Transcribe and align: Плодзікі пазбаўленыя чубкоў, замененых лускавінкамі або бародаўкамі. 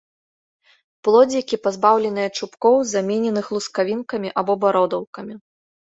Плодзікі 1.07 1.59
пазбаўленыя 1.67 2.29
чубкоў, 2.37 2.75
замененых 2.95 3.45
лускавінкамі 3.57 4.29
або 4.43 4.53
бародаўкамі. 4.65 5.33